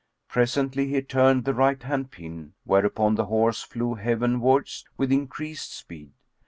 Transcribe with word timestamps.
Presently 0.27 0.87
he 0.87 1.03
turned 1.03 1.45
the 1.45 1.53
right 1.53 1.83
hand 1.83 2.09
pin, 2.09 2.53
whereupon 2.63 3.13
the 3.13 3.25
horse 3.25 3.61
flew 3.61 3.93
heavenwards 3.93 4.83
with 4.97 5.11
increased 5.11 5.71
speed. 5.75 6.09